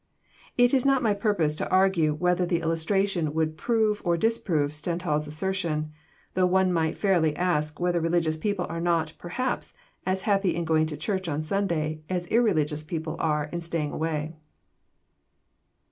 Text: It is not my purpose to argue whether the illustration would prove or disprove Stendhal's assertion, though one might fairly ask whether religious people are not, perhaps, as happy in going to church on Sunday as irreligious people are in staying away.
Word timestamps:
It 0.57 0.73
is 0.73 0.83
not 0.83 1.03
my 1.03 1.13
purpose 1.13 1.55
to 1.57 1.69
argue 1.69 2.15
whether 2.15 2.43
the 2.43 2.61
illustration 2.61 3.35
would 3.35 3.55
prove 3.55 4.01
or 4.03 4.17
disprove 4.17 4.73
Stendhal's 4.73 5.27
assertion, 5.27 5.91
though 6.33 6.47
one 6.47 6.73
might 6.73 6.97
fairly 6.97 7.35
ask 7.35 7.79
whether 7.79 8.01
religious 8.01 8.35
people 8.35 8.65
are 8.67 8.81
not, 8.81 9.13
perhaps, 9.19 9.75
as 10.03 10.23
happy 10.23 10.55
in 10.55 10.65
going 10.65 10.87
to 10.87 10.97
church 10.97 11.29
on 11.29 11.43
Sunday 11.43 12.01
as 12.09 12.25
irreligious 12.29 12.81
people 12.83 13.15
are 13.19 13.43
in 13.53 13.61
staying 13.61 13.91
away. 13.91 14.33